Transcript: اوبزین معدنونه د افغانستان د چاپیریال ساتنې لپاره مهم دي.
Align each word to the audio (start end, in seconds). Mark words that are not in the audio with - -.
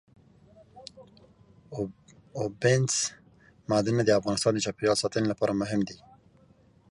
اوبزین 2.39 2.83
معدنونه 3.69 4.03
د 4.05 4.11
افغانستان 4.19 4.51
د 4.53 4.59
چاپیریال 4.65 4.97
ساتنې 5.03 5.27
لپاره 5.29 5.53
مهم 5.61 5.81
دي. 5.89 5.97